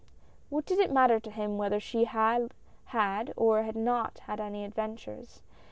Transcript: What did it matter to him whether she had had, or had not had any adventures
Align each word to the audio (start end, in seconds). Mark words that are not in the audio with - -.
What 0.49 0.65
did 0.65 0.79
it 0.79 0.91
matter 0.91 1.19
to 1.19 1.29
him 1.29 1.59
whether 1.59 1.79
she 1.79 2.05
had 2.05 2.55
had, 2.85 3.35
or 3.37 3.61
had 3.61 3.75
not 3.75 4.17
had 4.25 4.39
any 4.39 4.65
adventures 4.65 5.43